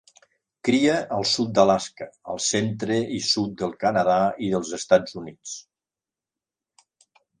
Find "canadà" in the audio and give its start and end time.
3.85-4.19